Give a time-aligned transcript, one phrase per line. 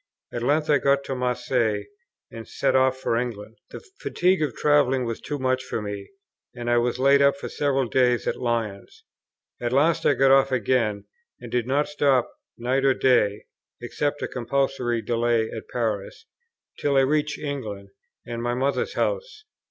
[0.33, 1.85] At length I got to Marseilles,
[2.31, 3.57] and set off for England.
[3.69, 6.09] The fatigue of travelling was too much for me,
[6.55, 9.03] and I was laid up for several days at Lyons.
[9.61, 11.05] At last I got off again,
[11.39, 13.45] and did not stop night or day,
[13.79, 16.25] (except a compulsory delay at Paris,)
[16.79, 17.89] till I reached England,
[18.25, 19.43] and my mother's house.